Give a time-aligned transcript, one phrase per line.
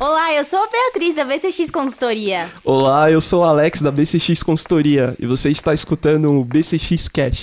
[0.00, 2.48] Olá, eu sou a Beatriz da BCX Consultoria.
[2.62, 7.42] Olá, eu sou o Alex da BCX Consultoria e você está escutando o BCX Cash.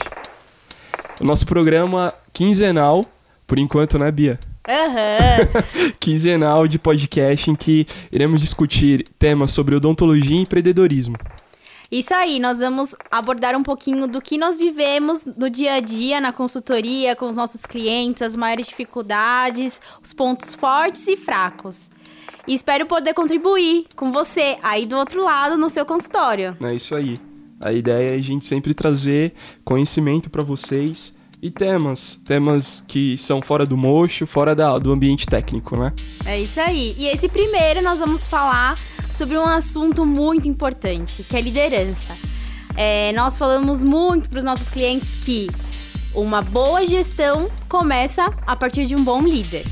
[1.19, 3.03] O nosso programa quinzenal,
[3.45, 4.39] por enquanto, né, Bia?
[4.69, 5.91] Aham.
[5.99, 11.17] quinzenal de podcast em que iremos discutir temas sobre odontologia e empreendedorismo.
[11.91, 16.21] Isso aí, nós vamos abordar um pouquinho do que nós vivemos no dia a dia
[16.21, 21.89] na consultoria, com os nossos clientes, as maiores dificuldades, os pontos fortes e fracos.
[22.47, 26.55] E espero poder contribuir com você aí do outro lado no seu consultório.
[26.61, 27.17] É isso aí.
[27.59, 33.41] A ideia é a gente sempre trazer conhecimento para vocês e temas, temas que são
[33.41, 35.93] fora do mocho, fora da, do ambiente técnico, né?
[36.25, 36.95] É isso aí.
[36.97, 38.77] E esse primeiro nós vamos falar
[39.11, 42.15] sobre um assunto muito importante, que é liderança.
[42.75, 45.49] É, nós falamos muito para os nossos clientes que
[46.13, 49.65] uma boa gestão começa a partir de um bom líder.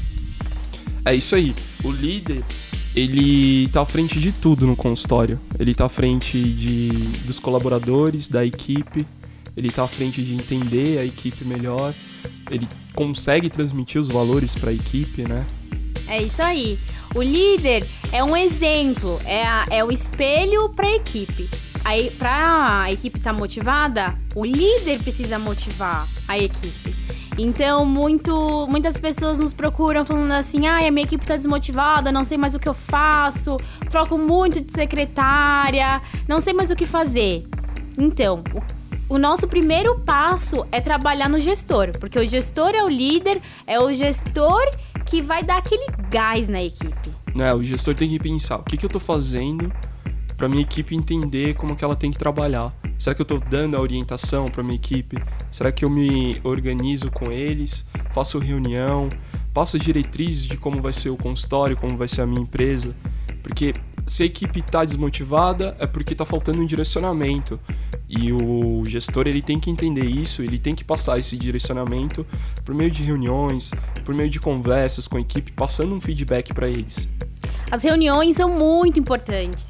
[1.05, 1.53] É isso aí.
[1.83, 2.43] O líder,
[2.95, 5.39] ele tá à frente de tudo no consultório.
[5.59, 6.89] Ele tá à frente de,
[7.25, 9.05] dos colaboradores, da equipe.
[9.55, 11.93] Ele tá à frente de entender a equipe melhor.
[12.49, 15.45] Ele consegue transmitir os valores para a equipe, né?
[16.07, 16.77] É isso aí.
[17.15, 21.49] O líder é um exemplo, é, a, é o espelho para a equipe.
[21.83, 26.95] Aí, para a equipe estar tá motivada, o líder precisa motivar a equipe.
[27.37, 32.23] Então, muito, muitas pessoas nos procuram falando assim: ah, a minha equipe tá desmotivada, não
[32.23, 33.57] sei mais o que eu faço,
[33.89, 37.47] troco muito de secretária, não sei mais o que fazer.
[37.97, 38.43] Então,
[39.09, 43.41] o, o nosso primeiro passo é trabalhar no gestor, porque o gestor é o líder,
[43.65, 44.63] é o gestor
[45.05, 47.11] que vai dar aquele gás na equipe.
[47.39, 49.71] É, o gestor tem que pensar: o que, que eu tô fazendo
[50.37, 52.73] para minha equipe entender como que ela tem que trabalhar.
[52.97, 55.17] Será que eu estou dando a orientação para minha equipe?
[55.51, 57.89] Será que eu me organizo com eles?
[58.11, 59.09] Faço reunião?
[59.53, 62.95] Passo as diretrizes de como vai ser o consultório, como vai ser a minha empresa?
[63.41, 63.73] Porque
[64.07, 67.59] se a equipe está desmotivada é porque está faltando um direcionamento.
[68.09, 72.25] E o gestor ele tem que entender isso, ele tem que passar esse direcionamento
[72.63, 73.71] por meio de reuniões,
[74.05, 77.09] por meio de conversas com a equipe, passando um feedback para eles.
[77.71, 79.65] As reuniões são muito importantes.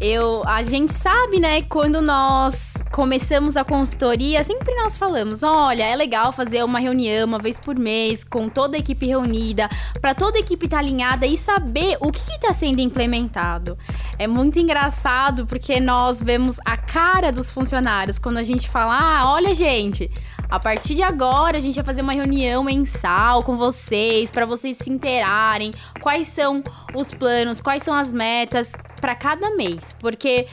[0.00, 5.96] Eu, a gente sabe, né, quando nós começamos a consultoria, sempre nós falamos: olha, é
[5.96, 9.68] legal fazer uma reunião uma vez por mês, com toda a equipe reunida,
[10.00, 13.76] para toda a equipe estar tá alinhada e saber o que está sendo implementado.
[14.18, 19.32] É muito engraçado porque nós vemos a cara dos funcionários quando a gente fala: ah,
[19.32, 20.08] olha, gente,
[20.48, 24.76] a partir de agora, a gente vai fazer uma reunião mensal com vocês, para vocês
[24.76, 26.62] se interarem quais são
[26.94, 29.94] os planos, quais são as metas para cada mês.
[29.98, 30.46] Porque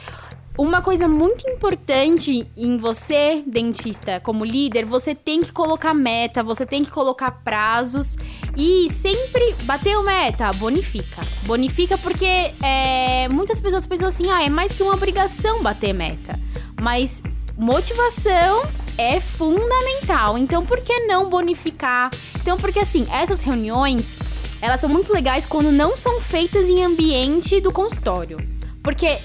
[0.58, 6.64] uma coisa muito importante em você, dentista, como líder, você tem que colocar meta, você
[6.64, 8.16] tem que colocar prazos
[8.56, 11.20] e sempre bater o meta, bonifica.
[11.44, 16.40] Bonifica porque é, muitas pessoas pensam assim, ah, é mais que uma obrigação bater meta.
[16.80, 17.22] Mas
[17.56, 18.64] motivação
[18.96, 20.38] é fundamental.
[20.38, 22.10] Então, por que não bonificar?
[22.36, 24.16] Então, porque assim, essas reuniões,
[24.60, 28.38] elas são muito legais quando não são feitas em ambiente do consultório.
[28.82, 29.18] Porque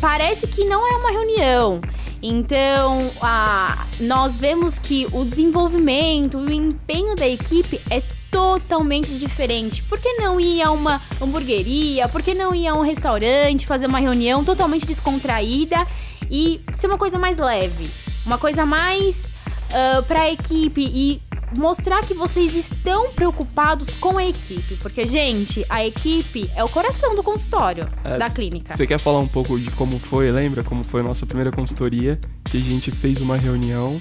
[0.00, 1.80] parece que não é uma reunião.
[2.22, 9.82] Então, a, nós vemos que o desenvolvimento o empenho da equipe é totalmente diferente.
[9.82, 12.08] Por que não ir a uma hamburgueria?
[12.08, 15.86] Por que não ir a um restaurante, fazer uma reunião totalmente descontraída
[16.30, 17.88] e ser uma coisa mais leve?
[18.24, 21.22] Uma coisa mais uh, para a equipe e
[21.56, 24.76] mostrar que vocês estão preocupados com a equipe.
[24.76, 28.74] Porque, gente, a equipe é o coração do consultório, é, da clínica.
[28.74, 30.62] Você quer falar um pouco de como foi, lembra?
[30.62, 32.18] Como foi a nossa primeira consultoria?
[32.44, 34.00] Que a gente fez uma reunião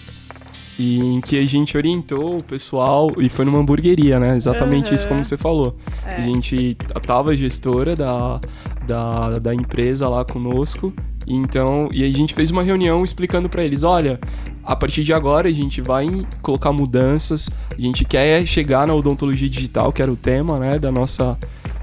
[0.78, 4.36] e em que a gente orientou o pessoal e foi numa hamburgueria, né?
[4.36, 4.96] Exatamente uhum.
[4.96, 5.78] isso como você falou.
[6.06, 6.16] É.
[6.16, 8.40] A gente tava gestora da,
[8.86, 10.94] da, da empresa lá conosco
[11.28, 14.20] então, e a gente fez uma reunião explicando para eles, olha,
[14.66, 19.50] a partir de agora a gente vai colocar mudanças, a gente quer chegar na odontologia
[19.50, 21.38] digital, que era o tema, né, da nossa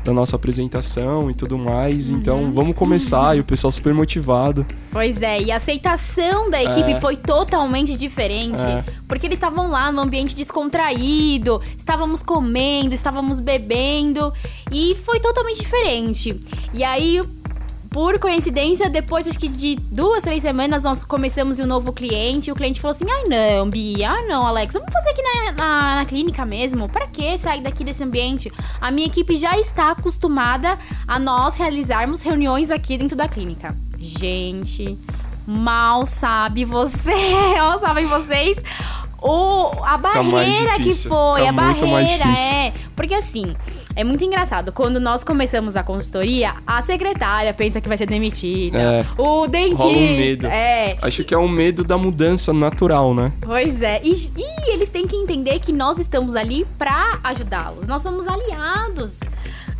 [0.04, 2.10] da nossa apresentação e tudo mais.
[2.10, 2.16] Uhum.
[2.16, 3.34] Então, vamos começar uhum.
[3.36, 4.66] e o pessoal super motivado.
[4.90, 7.00] Pois é, e a aceitação da equipe é.
[7.00, 8.84] foi totalmente diferente, é.
[9.06, 14.32] porque eles estavam lá no ambiente descontraído, estávamos comendo, estávamos bebendo
[14.70, 16.38] e foi totalmente diferente.
[16.74, 17.20] E aí
[17.92, 22.48] por coincidência, depois acho que de duas, três semanas, nós começamos um novo cliente.
[22.48, 25.52] E o cliente falou assim: ai não, Bia, ah não, Alex, vamos fazer aqui na,
[25.52, 26.88] na, na clínica mesmo.
[26.88, 28.50] Para que sair daqui desse ambiente?
[28.80, 33.76] A minha equipe já está acostumada a nós realizarmos reuniões aqui dentro da clínica.
[33.98, 34.98] Gente,
[35.46, 37.14] mal sabe você,
[37.58, 38.56] mal sabem vocês
[39.22, 42.72] o, a barreira que foi, Fica a barreira é.
[42.96, 43.54] Porque assim,
[43.94, 44.72] é muito engraçado.
[44.72, 48.78] Quando nós começamos a consultoria, a secretária pensa que vai ser demitida.
[48.78, 49.06] É.
[49.18, 49.84] O dentista.
[49.84, 50.46] Rola um medo.
[50.46, 50.96] É.
[51.02, 53.32] Acho que é um medo da mudança natural, né?
[53.40, 54.00] Pois é.
[54.02, 57.86] E, e eles têm que entender que nós estamos ali pra ajudá-los.
[57.86, 59.12] Nós somos aliados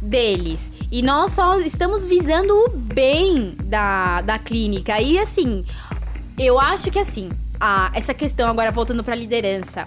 [0.00, 0.70] deles.
[0.90, 5.00] E nós só estamos visando o bem da, da clínica.
[5.00, 5.64] E assim,
[6.38, 9.86] eu acho que assim, a, essa questão agora voltando pra liderança.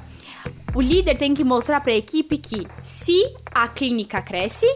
[0.76, 4.68] O líder tem que mostrar pra equipe que se a clínica cresce,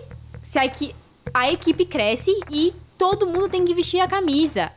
[0.42, 0.96] se a, equi-
[1.34, 4.72] a equipe cresce e todo mundo tem que vestir a camisa.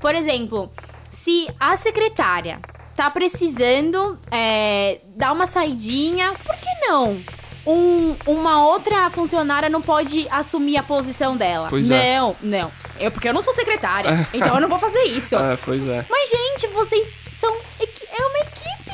[0.00, 0.72] Por exemplo,
[1.10, 2.58] se a secretária
[2.96, 7.20] tá precisando é, dar uma saidinha, por que não?
[7.66, 11.68] Um- uma outra funcionária não pode assumir a posição dela.
[11.68, 12.18] Pois é.
[12.18, 12.72] não, não.
[13.00, 15.34] Eu, porque eu não sou secretária, então eu não vou fazer isso.
[15.36, 16.04] É, pois é.
[16.08, 17.06] Mas, gente, vocês
[17.40, 17.54] são.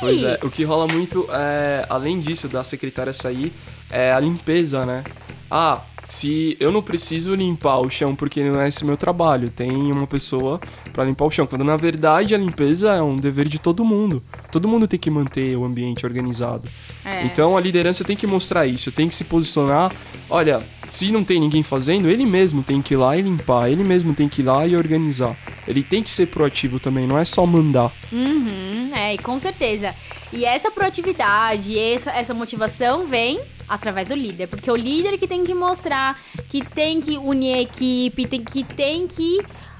[0.01, 3.53] Pois é, o que rola muito, é, além disso, da secretária sair,
[3.89, 5.03] é a limpeza, né?
[5.49, 9.91] Ah, se eu não preciso limpar o chão porque não é esse meu trabalho, tem
[9.91, 10.59] uma pessoa
[10.91, 11.45] pra limpar o chão.
[11.45, 14.23] Quando na verdade a limpeza é um dever de todo mundo.
[14.51, 16.67] Todo mundo tem que manter o ambiente organizado.
[17.05, 17.23] É.
[17.25, 19.91] Então a liderança tem que mostrar isso, tem que se posicionar.
[20.29, 23.83] Olha, se não tem ninguém fazendo, ele mesmo tem que ir lá e limpar, ele
[23.83, 25.37] mesmo tem que ir lá e organizar.
[25.67, 27.91] Ele tem que ser proativo também, não é só mandar.
[28.11, 28.70] Uhum,
[29.11, 29.93] é, e com certeza.
[30.31, 34.47] E essa proatividade, essa, essa motivação vem através do líder.
[34.47, 36.19] Porque o líder que tem que mostrar,
[36.49, 39.39] que tem que unir a equipe, tem, que tem que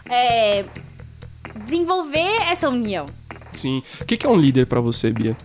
[0.10, 0.66] é,
[1.66, 3.06] desenvolver essa união.
[3.52, 3.84] Sim.
[4.00, 5.36] O que é um líder pra você, Bia?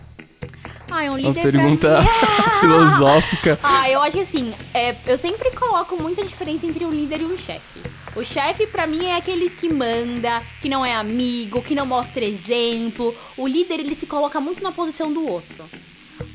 [0.89, 1.99] Ah, é um Uma líder pra pergunta
[2.61, 3.59] filosófica.
[3.61, 7.25] Ah, eu acho que assim, é, eu sempre coloco muita diferença entre um líder e
[7.25, 7.79] um chefe.
[8.15, 12.23] O chefe, pra mim, é aqueles que manda, que não é amigo, que não mostra
[12.25, 13.13] exemplo.
[13.37, 15.65] O líder, ele se coloca muito na posição do outro.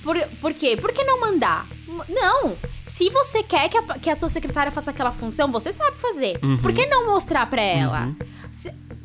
[0.02, 0.76] Por, por quê?
[0.81, 1.66] Por que não mandar?
[2.08, 2.56] Não!
[2.87, 6.38] Se você quer que a, que a sua secretária faça aquela função, você sabe fazer.
[6.60, 8.12] Por que não mostrar pra ela?
[8.20, 8.41] Se-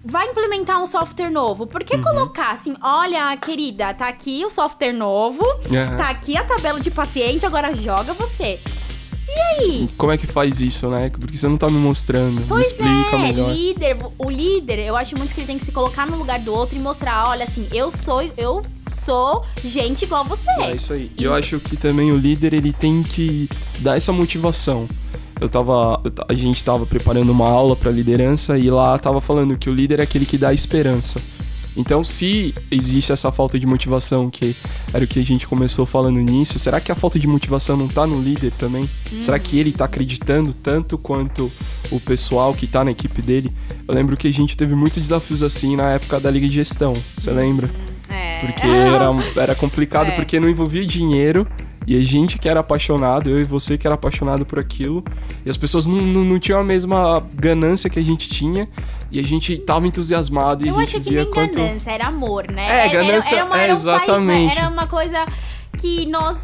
[0.09, 1.67] vai implementar um software novo.
[1.67, 5.97] Por que colocar assim, olha, querida, tá aqui o software novo, Aham.
[5.97, 8.59] tá aqui a tabela de paciente, agora joga você.
[9.27, 9.89] E aí?
[9.97, 11.09] Como é que faz isso, né?
[11.09, 12.39] Porque você não tá me mostrando.
[12.39, 13.51] me Pois explica é, melhor.
[13.51, 16.53] líder, o líder, eu acho muito que ele tem que se colocar no lugar do
[16.53, 20.49] outro e mostrar, olha assim, eu sou, eu sou gente igual você.
[20.61, 21.11] É isso aí.
[21.17, 23.49] E eu acho que também o líder, ele tem que
[23.79, 24.87] dar essa motivação.
[25.39, 26.01] Eu tava.
[26.27, 29.99] A gente tava preparando uma aula pra liderança e lá tava falando que o líder
[29.99, 31.21] é aquele que dá esperança.
[31.79, 34.55] Então, se existe essa falta de motivação, que
[34.91, 37.87] era o que a gente começou falando nisso, será que a falta de motivação não
[37.87, 38.89] tá no líder também?
[39.19, 41.51] Será que ele tá acreditando tanto quanto
[41.91, 43.51] o pessoal que tá na equipe dele?
[43.87, 46.93] Eu lembro que a gente teve muitos desafios assim na época da Liga de Gestão,
[47.15, 47.69] você lembra?
[48.09, 48.39] É.
[48.39, 50.15] Porque era, era complicado, É.
[50.15, 51.45] porque não envolvia dinheiro.
[51.87, 55.03] E a gente que era apaixonado, eu e você que era apaixonado por aquilo.
[55.45, 58.67] E as pessoas não, não, não tinham a mesma ganância que a gente tinha.
[59.09, 61.53] E a gente tava entusiasmado e Eu a gente acho que via nem quanto.
[61.57, 62.67] ganância, era amor, né?
[62.69, 64.57] É, Era- ganância- era, uma, é, era país- exatamente.
[64.57, 65.25] era uma coisa
[65.77, 66.41] que nós.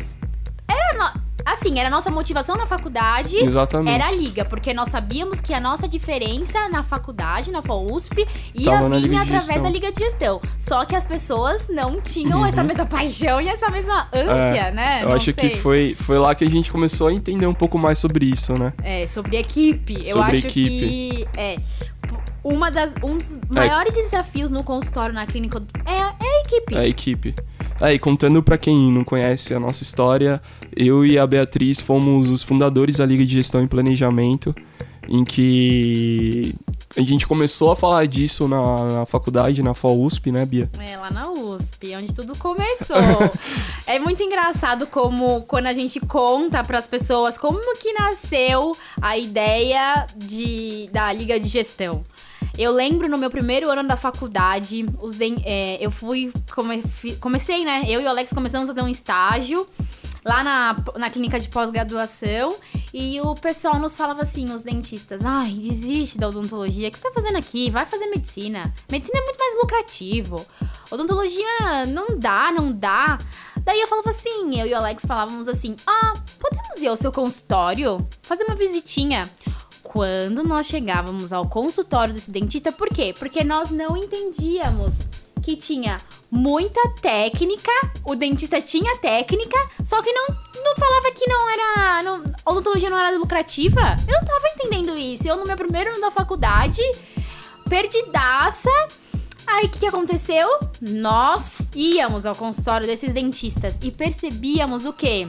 [0.66, 0.98] Era.
[0.98, 3.38] no- Assim, era a nossa motivação na faculdade.
[3.38, 3.94] Exatamente.
[3.94, 8.26] Era a liga, porque nós sabíamos que a nossa diferença na faculdade, na FAUSP,
[8.56, 10.42] ia Tava vir através da Liga de Gestão.
[10.58, 12.46] Só que as pessoas não tinham Uhum.
[12.46, 15.04] essa mesma paixão e essa mesma ânsia, É, né?
[15.04, 15.50] Eu Não acho sei.
[15.50, 18.58] que foi, foi lá que a gente começou a entender um pouco mais sobre isso,
[18.58, 18.74] né?
[18.84, 19.96] É, sobre equipe.
[19.98, 20.88] Eu Sobre acho equipe.
[20.88, 21.58] que é
[22.44, 26.76] uma das um dos maiores desafios no consultório na clínica é, é a equipe.
[26.76, 27.36] É a equipe.
[27.84, 30.42] É, e contando pra quem não conhece a nossa história,
[30.74, 34.56] eu e a Beatriz fomos os fundadores da Liga de Gestão e Planejamento,
[35.10, 36.56] em que
[36.96, 40.70] a gente começou a falar disso na, na faculdade, na FAUSP, né, Bia?
[40.80, 42.96] É, lá na USP, onde tudo começou.
[43.86, 48.72] é muito engraçado como quando a gente conta pras pessoas como que nasceu
[49.02, 52.02] a ideia de, da Liga de Gestão.
[52.58, 54.84] Eu lembro no meu primeiro ano da faculdade,
[55.18, 56.32] den- é, eu fui.
[56.54, 56.84] come-
[57.20, 57.84] comecei, né?
[57.88, 59.68] Eu e o Alex começamos a fazer um estágio
[60.24, 62.56] lá na, na clínica de pós-graduação.
[62.94, 67.10] E o pessoal nos falava assim, os dentistas, ai, desiste da odontologia, o que você
[67.10, 67.72] tá fazendo aqui?
[67.72, 68.72] Vai fazer medicina.
[68.92, 70.46] Medicina é muito mais lucrativo.
[70.92, 73.18] Odontologia não dá, não dá.
[73.64, 77.12] Daí eu falava assim, eu e o Alex falávamos assim, ah, podemos ir ao seu
[77.12, 78.08] consultório?
[78.22, 79.28] Fazer uma visitinha.
[79.94, 83.14] Quando nós chegávamos ao consultório desse dentista, por quê?
[83.16, 84.96] Porque nós não entendíamos
[85.40, 86.00] que tinha
[86.32, 87.72] muita técnica,
[88.04, 92.02] o dentista tinha técnica, só que não, não falava que não era.
[92.02, 93.96] Não, odontologia não era lucrativa.
[94.08, 95.28] Eu não tava entendendo isso.
[95.28, 96.82] Eu, no meu primeiro ano da faculdade,
[97.70, 98.72] perdidaça.
[99.46, 100.48] Aí o que, que aconteceu?
[100.82, 105.28] Nós íamos ao consultório desses dentistas e percebíamos o quê?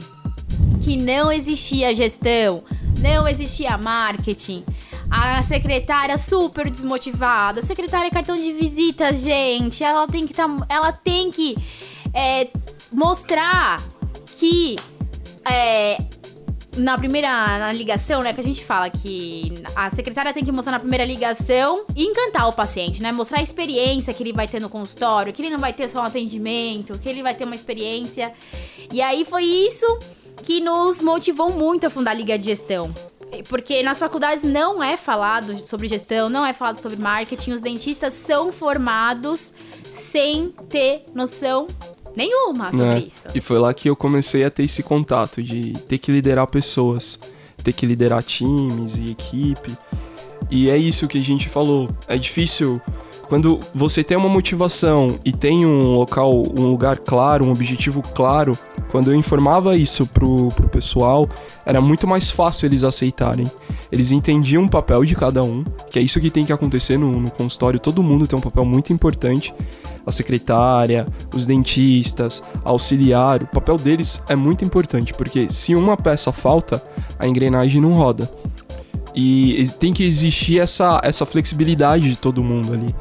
[0.83, 2.63] Que não existia gestão,
[2.99, 4.63] não existia marketing.
[5.09, 7.59] A secretária super desmotivada.
[7.59, 9.83] A secretária é cartão de visita, gente.
[9.83, 11.55] Ela tem que tá, ela tem que
[12.13, 12.49] é,
[12.91, 13.81] mostrar
[14.37, 14.77] que
[15.47, 15.97] é,
[16.77, 20.73] na primeira na ligação, né, que a gente fala que a secretária tem que mostrar
[20.73, 23.11] na primeira ligação e encantar o paciente, né?
[23.11, 26.01] Mostrar a experiência que ele vai ter no consultório, que ele não vai ter só
[26.01, 28.33] um atendimento, que ele vai ter uma experiência.
[28.91, 29.85] E aí foi isso
[30.43, 32.93] que nos motivou muito a fundar a Liga de Gestão.
[33.49, 37.51] Porque nas faculdades não é falado sobre gestão, não é falado sobre marketing.
[37.51, 39.51] Os dentistas são formados
[39.93, 41.67] sem ter noção
[42.15, 42.99] nenhuma sobre né?
[42.99, 43.27] isso.
[43.33, 47.19] E foi lá que eu comecei a ter esse contato de ter que liderar pessoas,
[47.63, 49.75] ter que liderar times e equipe.
[50.49, 51.89] E é isso que a gente falou.
[52.07, 52.81] É difícil
[53.27, 58.57] quando você tem uma motivação e tem um local, um lugar claro, um objetivo claro,
[58.91, 61.27] quando eu informava isso pro, pro pessoal,
[61.65, 63.49] era muito mais fácil eles aceitarem.
[63.91, 67.19] Eles entendiam o papel de cada um, que é isso que tem que acontecer no,
[67.19, 69.53] no consultório, todo mundo tem um papel muito importante.
[70.05, 76.31] A secretária, os dentistas, auxiliar, o papel deles é muito importante, porque se uma peça
[76.31, 76.81] falta,
[77.17, 78.29] a engrenagem não roda.
[79.15, 82.93] E tem que existir essa, essa flexibilidade de todo mundo ali.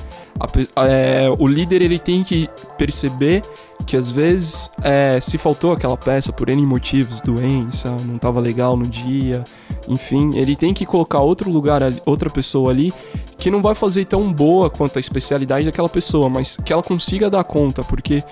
[0.76, 3.42] A, é, o líder ele tem que perceber
[3.86, 8.76] que às vezes é, se faltou aquela peça por N motivos, doença, não estava legal
[8.76, 9.44] no dia,
[9.88, 12.92] enfim, ele tem que colocar outro lugar, outra pessoa ali
[13.36, 17.28] que não vai fazer tão boa quanto a especialidade daquela pessoa, mas que ela consiga
[17.28, 18.22] dar conta, porque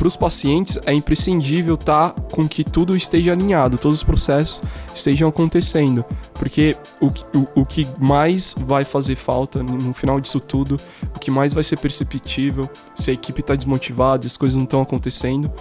[0.00, 4.62] para os pacientes é imprescindível estar tá com que tudo esteja alinhado, todos os processos
[4.94, 6.02] estejam acontecendo,
[6.32, 10.80] porque o, o, o que mais vai fazer falta no final disso tudo,
[11.14, 14.80] o que mais vai ser perceptível se a equipe está desmotivada, as coisas não estão
[14.80, 15.52] acontecendo,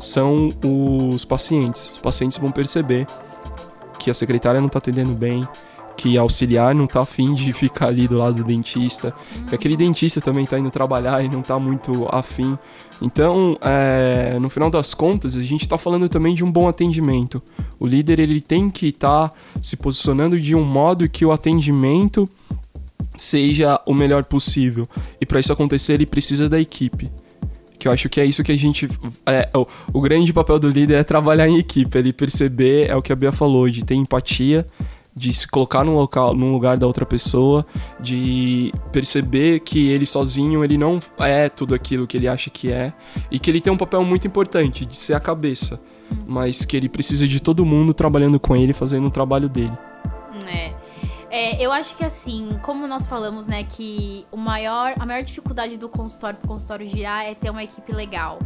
[0.00, 1.90] são os pacientes.
[1.90, 3.06] Os pacientes vão perceber
[4.00, 5.46] que a secretária não está atendendo bem,
[5.96, 9.14] que auxiliar não tá afim de ficar ali do lado do dentista,
[9.48, 12.58] que aquele dentista também tá indo trabalhar e não tá muito afim.
[13.00, 17.42] Então, é, no final das contas, a gente tá falando também de um bom atendimento.
[17.78, 22.28] O líder ele tem que estar tá se posicionando de um modo que o atendimento
[23.16, 24.88] seja o melhor possível.
[25.20, 27.10] E para isso acontecer, ele precisa da equipe
[27.84, 28.88] que eu acho que é isso que a gente.
[29.26, 33.02] É, o, o, grande papel do líder é trabalhar em equipe, ele perceber, é o
[33.02, 34.66] que a Bia falou, de ter empatia
[35.16, 37.64] de se colocar no local, num lugar da outra pessoa,
[38.00, 42.92] de perceber que ele sozinho ele não é tudo aquilo que ele acha que é
[43.30, 45.80] e que ele tem um papel muito importante de ser a cabeça,
[46.26, 49.76] mas que ele precisa de todo mundo trabalhando com ele, fazendo o trabalho dele.
[50.46, 50.83] É.
[51.36, 55.76] É, eu acho que assim, como nós falamos, né, que o maior, a maior dificuldade
[55.76, 58.38] do consultório para o consultório girar é ter uma equipe legal.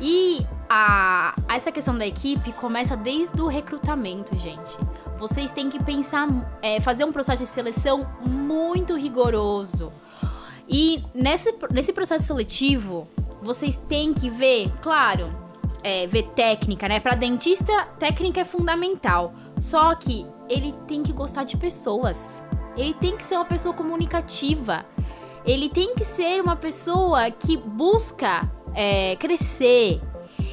[0.00, 4.76] E a, essa questão da equipe começa desde o recrutamento, gente.
[5.16, 6.26] Vocês têm que pensar,
[6.60, 9.92] é, fazer um processo de seleção muito rigoroso.
[10.68, 13.06] E nesse, nesse processo seletivo,
[13.42, 15.43] vocês têm que ver, claro,
[15.84, 16.98] é, ver técnica, né?
[16.98, 19.34] Para dentista, técnica é fundamental.
[19.58, 22.42] Só que ele tem que gostar de pessoas.
[22.74, 24.84] Ele tem que ser uma pessoa comunicativa.
[25.44, 30.00] Ele tem que ser uma pessoa que busca é, crescer.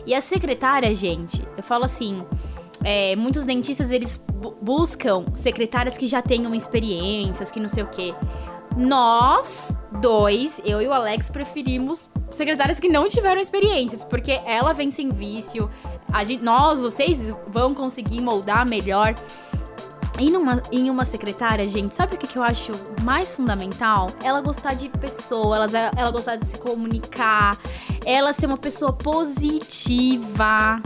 [0.05, 2.23] E a secretária, gente, eu falo assim,
[2.83, 4.21] é, muitos dentistas eles
[4.61, 8.13] buscam secretárias que já tenham experiências, que não sei o quê.
[8.77, 14.89] Nós dois, eu e o Alex, preferimos secretárias que não tiveram experiências, porque ela vem
[14.89, 15.69] sem vício.
[16.25, 19.15] Gente, nós, vocês vão conseguir moldar melhor.
[20.19, 24.07] E numa, em uma secretária, gente, sabe o que, que eu acho mais fundamental?
[24.23, 27.57] Ela gostar de pessoas, ela, ela gostar de se comunicar,
[28.05, 30.81] ela ser uma pessoa positiva.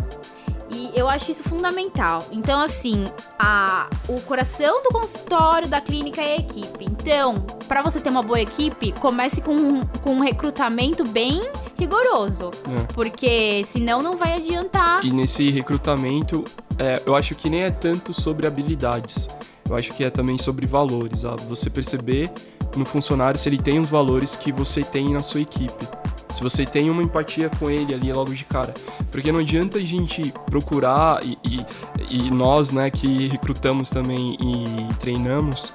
[0.70, 2.26] E eu acho isso fundamental.
[2.32, 3.06] Então, assim,
[3.38, 6.86] a, o coração do consultório da clínica é a equipe.
[6.86, 12.52] Então, para você ter uma boa equipe, comece com, com um recrutamento bem rigoroso.
[12.68, 12.94] É.
[12.94, 15.06] Porque senão não vai adiantar.
[15.06, 16.44] E nesse recrutamento,
[16.80, 19.30] é, eu acho que nem é tanto sobre habilidades.
[19.68, 21.24] Eu acho que é também sobre valores.
[21.50, 22.32] Você perceber
[22.76, 25.88] no funcionário se ele tem os valores que você tem na sua equipe.
[26.32, 28.74] Se você tem uma empatia com ele ali logo de cara.
[29.12, 31.66] Porque não adianta a gente procurar e, e,
[32.10, 35.74] e nós, né, que recrutamos também e treinamos,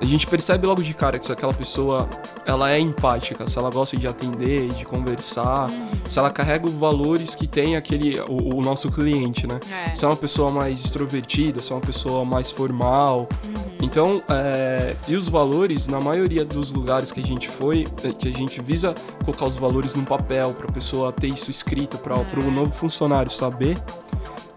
[0.00, 2.08] a gente percebe logo de cara que se aquela pessoa
[2.46, 5.88] ela é empática, se ela gosta de atender, de conversar, uhum.
[6.08, 9.60] se ela carrega os valores que tem aquele o, o nosso cliente, né?
[9.70, 9.94] É.
[9.94, 13.28] Se é uma pessoa mais extrovertida, se é uma pessoa mais formal.
[13.44, 13.70] Uhum.
[13.82, 17.86] Então, é, e os valores, na maioria dos lugares que a gente foi,
[18.18, 21.98] que a gente visa colocar os valores num papel para a pessoa ter isso escrito
[21.98, 22.46] para é.
[22.46, 23.76] o novo funcionário saber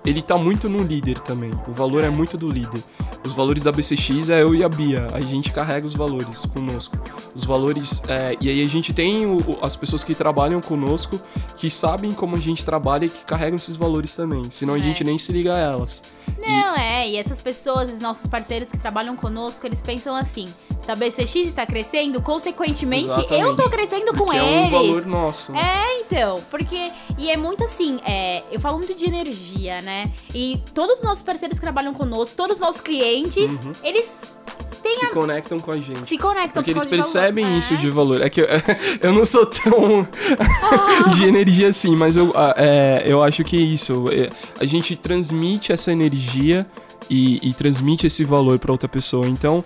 [0.05, 1.51] ele tá muito no líder também.
[1.67, 2.83] O valor é muito do líder.
[3.25, 5.07] Os valores da BCX é eu e a Bia.
[5.13, 6.97] A gente carrega os valores conosco.
[7.33, 8.03] Os valores.
[8.09, 11.19] É, e aí a gente tem o, as pessoas que trabalham conosco
[11.55, 14.43] que sabem como a gente trabalha e que carregam esses valores também.
[14.49, 14.81] Senão a é.
[14.81, 16.03] gente nem se liga a elas.
[16.37, 16.81] Não, e...
[16.81, 17.09] é.
[17.11, 20.45] E essas pessoas, os nossos parceiros que trabalham conosco, eles pensam assim:
[20.81, 23.41] se a BCX está crescendo, consequentemente Exatamente.
[23.41, 24.51] eu tô crescendo com porque eles.
[24.51, 25.55] É um valor nosso.
[25.55, 26.43] É, então.
[26.51, 26.91] Porque.
[27.17, 29.92] E é muito assim: é, eu falo muito de energia, né?
[30.33, 33.71] E todos os nossos parceiros que trabalham conosco, todos os nossos clientes, uhum.
[33.83, 34.33] eles
[34.91, 35.09] se a...
[35.09, 36.05] conectam com a gente.
[36.05, 37.59] Se conectam Porque eles percebem valor.
[37.59, 37.77] isso é.
[37.77, 38.21] de valor.
[38.21, 38.47] É que eu,
[39.01, 40.07] eu não sou tão
[41.15, 44.05] de energia assim, mas eu, é, eu acho que é isso.
[44.11, 46.65] É, a gente transmite essa energia
[47.09, 49.27] e, e transmite esse valor para outra pessoa.
[49.27, 49.63] Então,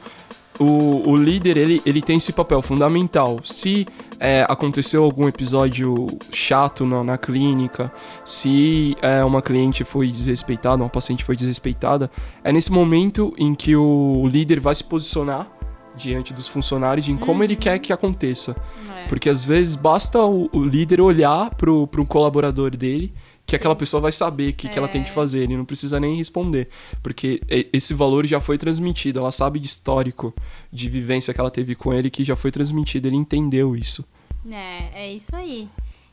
[0.59, 3.39] o, o líder ele, ele tem esse papel fundamental.
[3.43, 3.87] Se
[4.19, 7.91] é, aconteceu algum episódio chato na, na clínica,
[8.25, 12.09] se é, uma cliente foi desrespeitada, uma paciente foi desrespeitada,
[12.43, 15.47] é nesse momento em que o líder vai se posicionar
[15.95, 17.43] diante dos funcionários em como uhum.
[17.43, 18.55] ele quer que aconteça.
[18.95, 19.07] É.
[19.07, 23.13] Porque às vezes basta o, o líder olhar para o colaborador dele
[23.47, 24.69] que aquela pessoa vai saber o que, é.
[24.69, 25.13] que ela tem que é.
[25.13, 26.67] fazer, ele não precisa nem responder,
[27.01, 30.35] porque esse valor já foi transmitido, ela sabe de histórico,
[30.71, 34.05] de vivência que ela teve com ele, que já foi transmitido, ele entendeu isso.
[34.51, 35.69] É, é isso aí.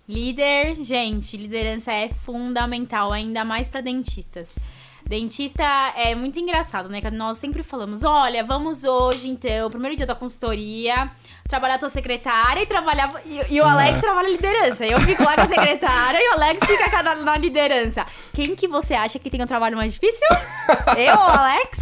[0.08, 4.54] Líder, gente, liderança é fundamental, ainda mais para dentistas.
[5.06, 5.62] Dentista
[5.96, 7.00] é muito engraçado, né?
[7.12, 11.10] Nós sempre falamos: olha, vamos hoje, então, primeiro dia da consultoria,
[11.46, 13.12] trabalhar a tua secretária e trabalhar.
[13.26, 14.00] E, e o Alex é.
[14.00, 14.86] trabalha liderança.
[14.86, 18.06] Eu fico lá com a secretária e o Alex fica na, na liderança.
[18.32, 20.26] Quem que você acha que tem um trabalho mais difícil?
[20.96, 21.78] Eu ou o Alex?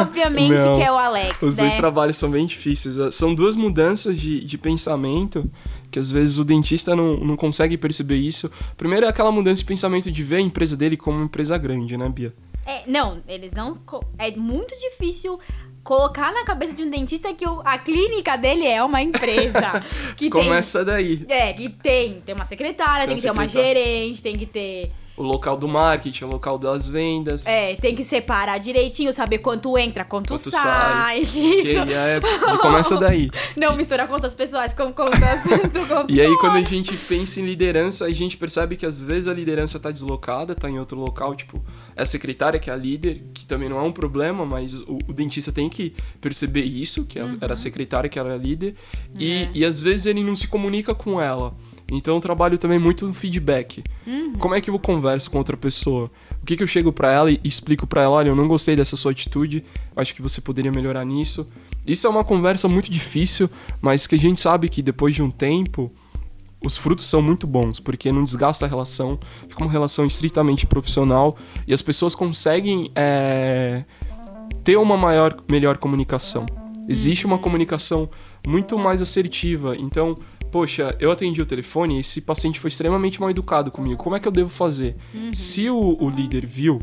[0.00, 1.40] Obviamente Não, que é o Alex.
[1.40, 1.62] Os né?
[1.62, 3.14] dois trabalhos são bem difíceis.
[3.14, 5.50] São duas mudanças de, de pensamento
[5.92, 8.50] que às vezes o dentista não, não consegue perceber isso.
[8.76, 11.96] Primeiro é aquela mudança de pensamento de ver a empresa dele como uma empresa grande,
[11.96, 12.34] né, Bia?
[12.64, 13.78] É, não, eles não.
[14.18, 15.38] É muito difícil
[15.84, 19.84] colocar na cabeça de um dentista que o, a clínica dele é uma empresa.
[20.16, 21.26] Que Começa tem, daí.
[21.28, 24.92] É, que tem, tem uma secretária, tem, tem que ter uma gerente, tem que ter
[25.16, 27.46] o local do marketing, o local das vendas.
[27.46, 30.62] É, tem que separar direitinho, saber quanto entra, quanto, quanto sai.
[30.62, 31.20] sai.
[31.38, 31.78] Isso.
[31.78, 32.20] É,
[32.58, 33.30] começa daí.
[33.56, 36.12] Não mistura contas pessoais com contas do.
[36.12, 39.34] E aí, quando a gente pensa em liderança, a gente percebe que às vezes a
[39.34, 41.62] liderança tá deslocada, tá em outro local, tipo,
[41.94, 44.98] é a secretária que é a líder, que também não é um problema, mas o,
[45.08, 47.36] o dentista tem que perceber isso, que uhum.
[47.40, 48.74] era a secretária que era a líder,
[49.18, 49.50] e, é.
[49.54, 51.54] e às vezes ele não se comunica com ela.
[51.92, 53.84] Então eu trabalho também muito no feedback.
[54.06, 54.32] Uhum.
[54.38, 56.10] Como é que eu converso com outra pessoa?
[56.42, 58.74] O que, que eu chego para ela e explico para ela, olha, eu não gostei
[58.74, 59.62] dessa sua atitude,
[59.94, 61.46] acho que você poderia melhorar nisso.
[61.86, 63.50] Isso é uma conversa muito difícil,
[63.80, 65.90] mas que a gente sabe que depois de um tempo
[66.64, 71.36] os frutos são muito bons, porque não desgasta a relação, fica uma relação estritamente profissional
[71.66, 73.84] e as pessoas conseguem é,
[74.64, 76.46] ter uma maior, melhor comunicação.
[76.88, 77.42] Existe uma uhum.
[77.42, 78.08] comunicação
[78.46, 80.14] muito mais assertiva, então
[80.52, 83.96] poxa, eu atendi o telefone e esse paciente foi extremamente mal educado comigo.
[83.96, 84.94] Como é que eu devo fazer?
[85.14, 85.32] Uhum.
[85.32, 86.78] Se o, o líder viu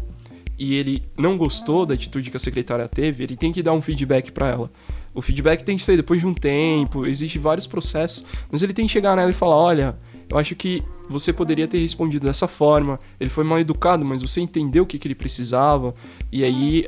[0.58, 3.82] e ele não gostou da atitude que a secretária teve, ele tem que dar um
[3.82, 4.72] feedback para ela.
[5.14, 8.88] O feedback tem que ser depois de um tempo, existe vários processos, mas ele tem
[8.88, 9.98] que chegar nela e falar: olha,
[10.30, 13.00] eu acho que você poderia ter respondido dessa forma.
[13.20, 15.94] Ele foi mal educado, mas você entendeu o que, que ele precisava.
[16.32, 16.86] E aí,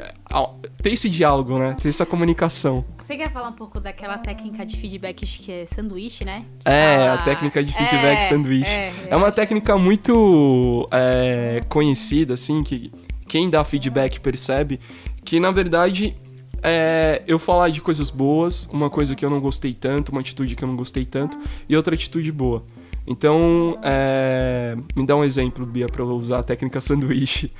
[0.81, 1.75] ter esse diálogo, né?
[1.81, 2.85] Ter essa comunicação.
[2.99, 6.45] Você quer falar um pouco daquela técnica de feedback que é sanduíche, né?
[6.65, 8.71] É, ah, a técnica de feedback é, sanduíche.
[8.71, 9.35] É, é uma acho.
[9.35, 12.91] técnica muito é, conhecida, assim, que
[13.27, 14.79] quem dá feedback percebe
[15.23, 16.15] que, na verdade,
[16.63, 20.55] é, eu falar de coisas boas, uma coisa que eu não gostei tanto, uma atitude
[20.55, 22.63] que eu não gostei tanto, e outra atitude boa.
[23.05, 27.51] Então, é, me dá um exemplo, Bia, para eu usar a técnica sanduíche.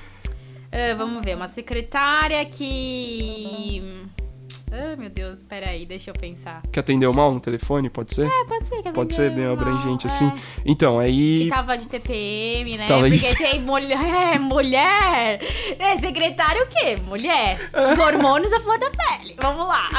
[0.68, 3.82] Uh, vamos ver, uma secretária que
[4.74, 6.62] ah, meu Deus, peraí, deixa eu pensar.
[6.72, 8.26] Que atendeu mal no telefone, pode ser?
[8.26, 8.82] É, pode ser.
[8.82, 10.28] Que pode ser bem abrangente assim.
[10.28, 10.28] é.
[10.30, 10.42] assim.
[10.66, 11.44] Então, aí.
[11.44, 12.88] Que tava de TPM, né?
[12.88, 13.36] Tava Porque de...
[13.36, 14.00] tem mulher.
[14.32, 15.42] É, mulher!
[15.78, 16.98] É, secretário o quê?
[17.06, 17.70] Mulher.
[17.92, 19.36] Os hormônios a flor da pele.
[19.42, 19.90] Vamos lá.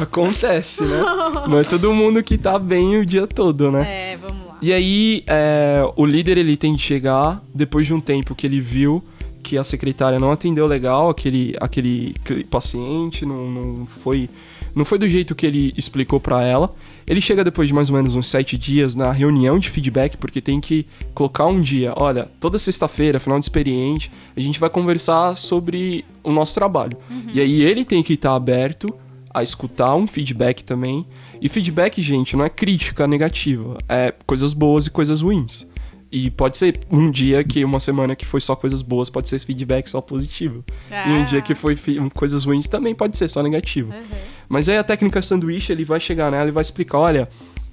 [0.00, 0.98] Acontece, né?
[1.46, 4.12] Não é todo mundo que tá bem o dia todo, né?
[4.12, 4.45] É, vamos.
[4.60, 8.60] E aí, é, o líder ele tem que chegar, depois de um tempo que ele
[8.60, 9.02] viu
[9.42, 12.16] que a secretária não atendeu legal aquele, aquele
[12.50, 14.28] paciente, não, não foi
[14.74, 16.68] não foi do jeito que ele explicou para ela.
[17.06, 20.38] Ele chega depois de mais ou menos uns sete dias na reunião de feedback, porque
[20.38, 21.94] tem que colocar um dia.
[21.96, 26.98] Olha, toda sexta-feira, final de experiente, a gente vai conversar sobre o nosso trabalho.
[27.10, 27.30] Uhum.
[27.32, 28.92] E aí ele tem que estar aberto
[29.32, 31.06] a escutar um feedback também.
[31.40, 35.66] E feedback, gente, não é crítica negativa, é coisas boas e coisas ruins.
[36.10, 39.38] E pode ser um dia que uma semana que foi só coisas boas, pode ser
[39.40, 40.64] feedback só positivo.
[40.90, 41.08] Ah.
[41.08, 41.56] E um dia que ah.
[41.56, 41.76] foi
[42.14, 43.92] coisas ruins também pode ser só negativo.
[43.92, 44.02] Uhum.
[44.48, 47.28] Mas aí a técnica sanduíche, ele vai chegar nela e vai explicar, olha,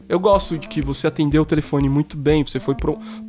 [0.09, 2.75] eu gosto de que você atendeu o telefone muito bem, você foi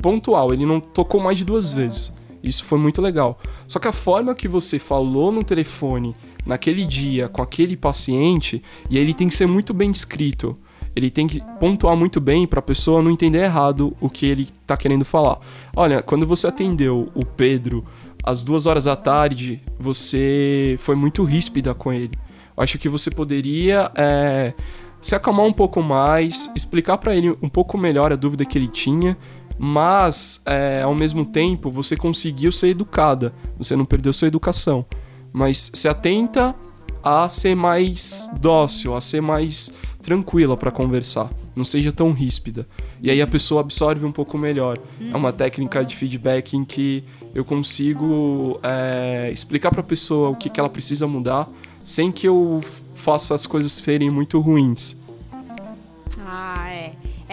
[0.01, 2.11] pontual, ele não tocou mais de duas vezes.
[2.45, 3.39] Isso foi muito legal.
[3.67, 6.13] Só que a forma que você falou no telefone
[6.45, 10.55] naquele dia com aquele paciente, e ele tem que ser muito bem descrito.
[10.95, 14.47] Ele tem que pontuar muito bem para a pessoa não entender errado o que ele
[14.61, 15.39] está querendo falar.
[15.75, 17.83] Olha, quando você atendeu o Pedro
[18.23, 22.11] às duas horas da tarde, você foi muito ríspida com ele.
[22.55, 24.53] Acho que você poderia é,
[25.01, 28.69] se acalmar um pouco mais, explicar para ele um pouco melhor a dúvida que ele
[28.69, 29.17] tinha,
[29.57, 34.85] mas é, ao mesmo tempo você conseguiu ser educada, você não perdeu sua educação,
[35.31, 36.55] mas se atenta
[37.03, 42.67] a ser mais dócil, a ser mais tranquila para conversar, não seja tão ríspida.
[43.01, 44.77] E aí a pessoa absorve um pouco melhor.
[44.99, 50.35] É uma técnica de feedback em que eu consigo é, explicar para a pessoa o
[50.35, 51.49] que, que ela precisa mudar
[51.83, 52.61] sem que eu
[52.95, 54.97] faça as coisas serem muito ruins.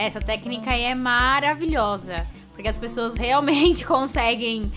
[0.03, 0.07] É.
[0.07, 2.27] Essa técnica aí é maravilhosa.
[2.53, 4.71] Porque as pessoas realmente conseguem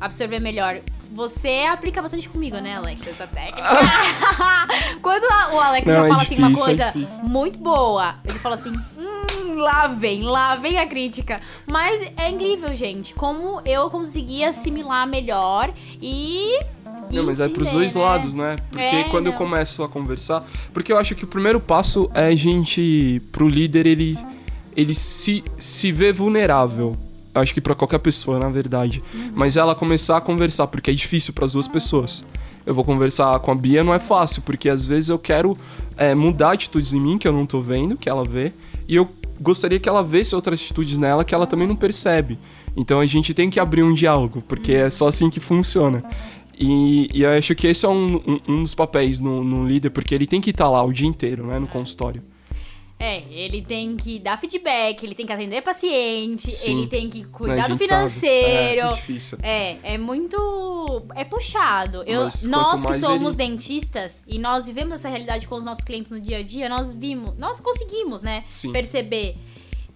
[0.00, 0.80] absorver melhor.
[1.12, 3.06] Você aplica bastante comigo, né, Alex?
[3.06, 3.68] Essa técnica.
[5.02, 8.38] Quando o Alex Não, já é fala difícil, assim uma coisa é muito boa, ele
[8.38, 8.72] fala assim.
[8.96, 11.40] Hum, lá vem, lá vem a crítica.
[11.66, 16.52] Mas é incrível, gente, como eu consegui assimilar melhor e
[17.10, 18.02] não, mas é pros dois né?
[18.02, 18.56] lados, né?
[18.70, 19.32] Porque é, quando não.
[19.32, 20.44] eu começo a conversar.
[20.72, 23.22] Porque eu acho que o primeiro passo é a gente.
[23.32, 24.18] Pro líder, ele.
[24.78, 26.92] Ele se, se vê vulnerável.
[27.34, 29.02] Acho que para qualquer pessoa, na verdade.
[29.12, 29.32] Uhum.
[29.34, 32.24] Mas ela começar a conversar, porque é difícil para as duas pessoas.
[32.64, 35.56] Eu vou conversar com a Bia, não é fácil, porque às vezes eu quero
[35.96, 38.52] é, mudar atitudes em mim que eu não tô vendo, que ela vê.
[38.86, 39.08] E eu
[39.40, 42.38] gostaria que ela vesse outras atitudes nela que ela também não percebe.
[42.76, 46.02] Então a gente tem que abrir um diálogo, porque é só assim que funciona.
[46.58, 49.90] E, e eu acho que esse é um, um, um dos papéis no, no, líder,
[49.90, 52.22] porque ele tem que estar lá o dia inteiro, né, no consultório.
[53.00, 56.78] É, ele tem que dar feedback, ele tem que atender paciente, Sim.
[56.78, 58.88] ele tem que cuidar do financeiro.
[58.88, 59.38] É, é difícil.
[59.40, 61.06] É, é muito.
[61.14, 62.02] É puxado.
[62.06, 63.48] Eu, nós que somos ele...
[63.48, 66.90] dentistas e nós vivemos essa realidade com os nossos clientes no dia a dia, nós
[66.90, 68.72] vimos, nós conseguimos, né, Sim.
[68.72, 69.36] perceber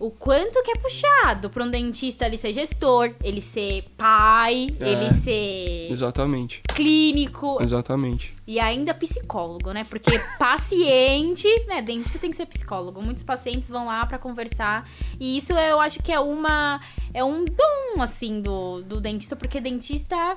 [0.02, 4.88] o quanto que é puxado para um dentista ele ser gestor, ele ser pai, é,
[4.90, 5.86] ele ser.
[5.88, 6.60] Exatamente.
[6.74, 7.62] Clínico.
[7.62, 8.34] Exatamente.
[8.44, 9.84] E ainda psicólogo, né?
[9.84, 11.80] Porque paciente, né?
[11.80, 13.00] Dentista tem que ser psicólogo.
[13.00, 14.88] Muitos pacientes vão lá para conversar.
[15.20, 16.80] E isso eu acho que é uma.
[17.14, 20.36] É um dom, assim, do, do dentista, porque dentista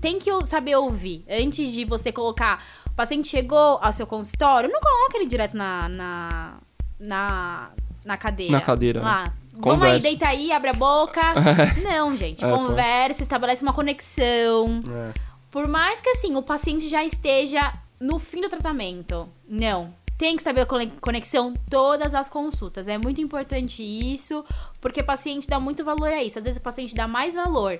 [0.00, 1.24] tem que saber ouvir.
[1.28, 2.64] Antes de você colocar.
[2.92, 6.58] O paciente chegou ao seu consultório, não coloca ele direto na, na,
[7.00, 7.72] na
[8.04, 8.52] na cadeira.
[8.52, 9.00] Na cadeira.
[9.02, 9.24] Lá.
[9.24, 9.32] Né?
[9.54, 11.20] Vamos aí, deita aí, abre a boca.
[11.84, 12.44] Não, gente.
[12.44, 13.22] É, conversa, pô.
[13.22, 14.82] estabelece uma conexão.
[14.92, 15.12] É.
[15.50, 19.28] Por mais que, assim, o paciente já esteja no fim do tratamento.
[19.48, 19.94] Não.
[20.18, 20.66] Tem que a
[21.00, 22.86] conexão todas as consultas.
[22.86, 24.44] É muito importante isso,
[24.80, 26.38] porque o paciente dá muito valor a isso.
[26.38, 27.78] Às vezes o paciente dá mais valor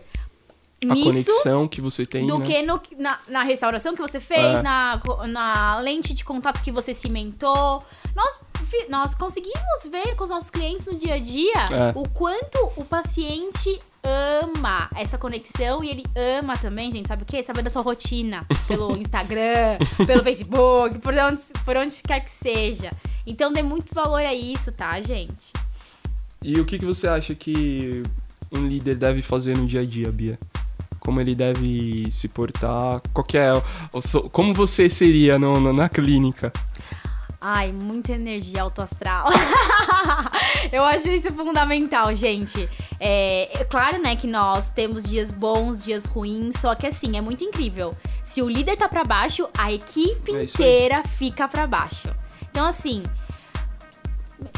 [0.91, 2.27] a conexão que você tem.
[2.27, 2.47] Do né?
[2.47, 4.63] que no, na, na, restauração que você fez, é.
[4.63, 7.83] na, na lente de contato que você cimentou.
[8.15, 8.41] Nós,
[8.89, 11.93] nós conseguimos ver com os nossos clientes no dia a dia é.
[11.95, 17.43] o quanto o paciente ama essa conexão e ele ama também, gente, sabe o quê?
[17.43, 22.91] Saber da sua rotina pelo Instagram, pelo Facebook, por onde, por onde quer que seja.
[23.27, 25.53] Então dê muito valor a isso, tá, gente?
[26.43, 28.03] E o que, que você acha que
[28.53, 30.39] um líder deve fazer no dia a dia, Bia?
[31.03, 33.63] Como ele deve se portar, qual é,
[34.31, 36.53] como você seria no, no, na clínica?
[37.41, 39.29] Ai, muita energia autoastral.
[40.71, 42.69] eu acho isso fundamental, gente.
[43.01, 47.21] É, é, claro, né, que nós temos dias bons, dias ruins, só que assim, é
[47.21, 47.91] muito incrível.
[48.25, 52.15] Se o líder tá para baixo, a equipe é inteira fica para baixo.
[52.49, 53.03] Então, assim,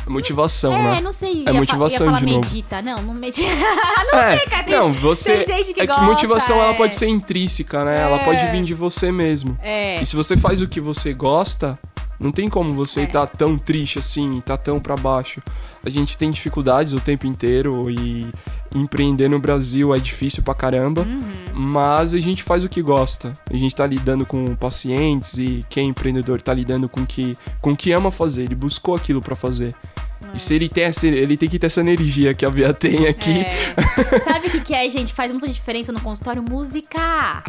[0.07, 0.99] Motivação, é, né?
[0.99, 1.44] É, não sei.
[1.47, 2.40] É motivação ia de novo.
[2.40, 2.83] medita.
[2.83, 3.49] Não, não medita.
[4.12, 4.70] não é, sei, cara.
[4.70, 5.44] Não, você.
[5.44, 6.61] Tem gente que é gosta, que motivação é.
[6.61, 7.99] ela pode ser intrínseca, né?
[7.99, 8.03] É.
[8.03, 9.57] Ela pode vir de você mesmo.
[9.62, 10.01] É.
[10.01, 11.79] E se você faz o que você gosta,
[12.18, 13.05] Não tem como você É.
[13.05, 15.42] estar tão triste assim, tá tão pra baixo.
[15.85, 18.27] A gente tem dificuldades o tempo inteiro e
[18.74, 21.22] empreender no Brasil é difícil pra caramba, Uhum.
[21.55, 23.33] mas a gente faz o que gosta.
[23.53, 27.72] A gente tá lidando com pacientes e quem é empreendedor tá lidando com que com
[27.72, 29.74] o que ama fazer, ele buscou aquilo pra fazer.
[30.35, 33.07] E se ele tem essa, ele tem que ter essa energia que a Bia tem
[33.07, 33.38] aqui.
[33.40, 33.74] É.
[34.24, 35.12] Sabe o que, que é, gente?
[35.14, 36.42] Faz muita diferença no consultório?
[36.42, 37.44] Música!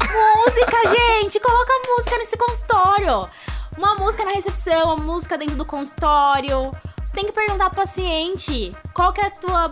[0.46, 1.40] Música, gente!
[1.40, 3.28] Coloca música nesse consultório!
[3.78, 6.72] Uma música na recepção, uma música dentro do consultório.
[7.04, 9.72] Você tem que perguntar pro paciente qual que é a tua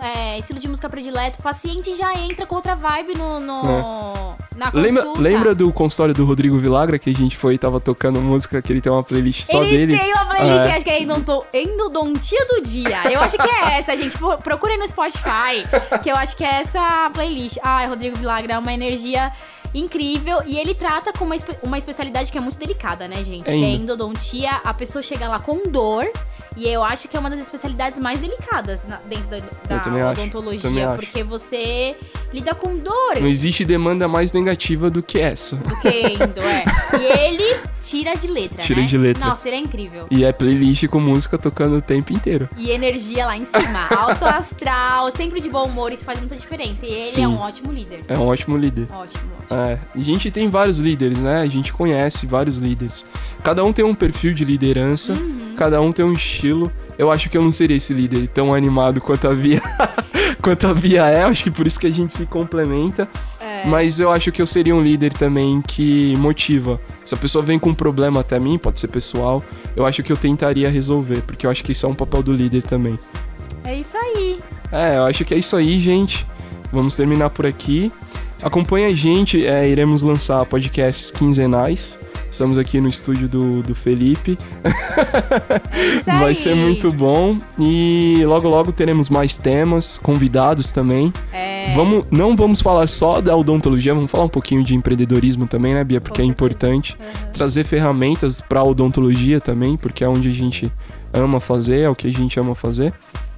[0.00, 1.38] é, estilo de música predileto.
[1.38, 5.20] O paciente já entra com outra vibe no, no- na Lembra, consulta.
[5.20, 8.72] lembra do consultório do Rodrigo Vilagra que a gente foi e tava tocando música que
[8.72, 9.98] ele tem uma playlist só Ele dele?
[9.98, 10.76] tem uma playlist, É.
[10.76, 11.02] acho que é
[11.62, 13.10] endodontia do dia.
[13.10, 14.16] Eu acho que é essa, gente.
[14.16, 15.62] Pro- Procurem no Spotify,
[16.02, 17.58] que eu acho que é essa playlist.
[17.62, 19.30] Ai, Rodrigo Vilagra é uma energia
[19.74, 20.40] incrível.
[20.46, 23.44] E ele trata com uma, espe- uma especialidade que é muito delicada, né, gente?
[23.44, 24.60] Que é endodontia.
[24.64, 26.10] A pessoa chega lá com dor.
[26.54, 30.04] E eu acho que é uma das especialidades mais delicadas na- dentro da, da também
[30.04, 30.60] odontologia.
[30.60, 30.96] também acho.
[30.96, 31.96] Porque você
[32.30, 33.16] lida com dor.
[33.20, 35.56] Não existe demanda mais negativa do que essa.
[35.56, 36.64] do que endo, é.
[36.98, 38.86] E ele tira de letra, Tira né?
[38.86, 39.24] de letra.
[39.26, 40.06] Nossa, ele é incrível.
[40.10, 42.46] E é playlist com música tocando o tempo inteiro.
[42.58, 43.86] E energia lá em cima.
[43.96, 46.84] Alto astral, sempre de bom humor, isso faz muita diferença.
[46.84, 47.24] E ele Sim.
[47.24, 48.00] é um ótimo líder.
[48.08, 48.88] É um ótimo líder.
[48.92, 49.58] Ótimo, ótimo.
[49.58, 49.61] É,
[49.94, 51.40] a gente tem vários líderes, né?
[51.40, 53.04] A gente conhece vários líderes.
[53.42, 55.50] Cada um tem um perfil de liderança, Uhum.
[55.56, 56.70] cada um tem um estilo.
[56.98, 59.60] Eu acho que eu não seria esse líder tão animado quanto a Bia,
[60.42, 61.22] quanto a Bia é.
[61.22, 63.08] Acho que por isso que a gente se complementa.
[63.40, 63.66] É.
[63.66, 66.80] Mas eu acho que eu seria um líder também que motiva.
[67.04, 69.42] Se a pessoa vem com um problema até mim, pode ser pessoal,
[69.76, 72.32] eu acho que eu tentaria resolver, porque eu acho que isso é um papel do
[72.32, 72.98] líder também.
[73.64, 74.38] É isso aí.
[74.70, 76.26] É, eu acho que é isso aí, gente.
[76.72, 77.92] Vamos terminar por aqui.
[78.42, 81.98] Acompanhe a gente, é, iremos lançar podcasts quinzenais.
[82.30, 84.38] Estamos aqui no estúdio do, do Felipe.
[86.04, 87.38] Vai ser muito bom.
[87.58, 91.12] E logo, logo teremos mais temas, convidados também.
[91.32, 95.74] É, Vamos, não vamos falar só da odontologia, vamos falar um pouquinho de empreendedorismo também,
[95.74, 96.00] né, Bia?
[96.00, 96.96] Porque é importante.
[97.00, 97.30] Uhum.
[97.32, 100.70] Trazer ferramentas para odontologia também, porque é onde a gente
[101.12, 102.92] ama fazer, é o que a gente ama fazer.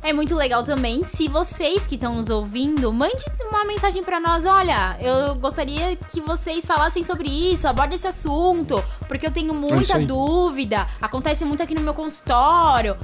[0.04, 1.02] É muito legal também.
[1.04, 4.44] Se vocês que estão nos ouvindo, mande uma mensagem pra nós.
[4.44, 9.56] Olha, eu gostaria que vocês falassem sobre isso, aborde esse assunto, porque eu tenho É
[9.56, 10.04] muita aí.
[10.04, 10.86] dúvida.
[11.00, 12.96] Acontece muito aqui no meu consultório.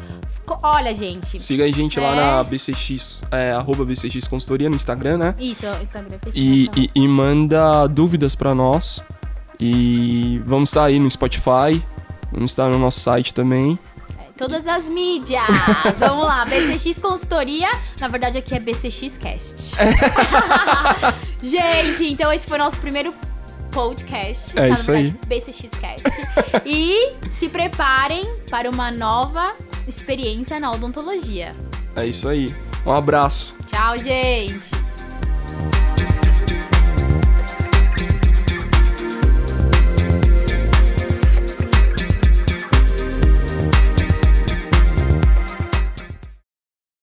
[0.44, 1.40] Co- Olha, gente.
[1.40, 2.14] Siga a gente lá É.
[2.16, 5.34] na BCX, é, arroba BCX Consultoria no Instagram, né?
[5.38, 6.18] Isso, Instagram.
[6.34, 9.02] E, e, e manda dúvidas pra nós.
[9.58, 11.82] E vamos estar aí no Spotify,
[12.32, 13.78] vamos estar no nosso site também.
[14.40, 15.44] Todas as mídias.
[15.98, 17.70] Vamos lá, BCX Consultoria.
[18.00, 19.76] Na verdade, aqui é BCX Cast.
[21.44, 23.12] Gente, então esse foi o nosso primeiro
[23.70, 24.59] podcast.
[24.59, 25.11] É tá, isso aí.
[25.26, 26.09] BCX Cast.
[26.64, 29.46] e se preparem para uma nova
[29.87, 31.55] experiência na odontologia.
[31.94, 32.50] É isso aí.
[32.87, 33.59] Um abraço.
[33.70, 34.70] Tchau, gente.